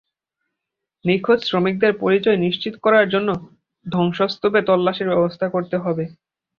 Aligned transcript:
নিখোঁজ 1.05 1.39
শ্রমিকদের 1.43 1.91
পরিচয় 2.01 2.37
নিশ্চিত 2.37 2.73
করার 2.83 3.05
জন্য 3.09 3.29
ধ্বংসস্তূপে 3.85 4.59
তল্লাশির 4.67 5.11
ব্যবস্থা 5.11 5.45
করতে 5.49 5.75
হবে। 5.77 6.03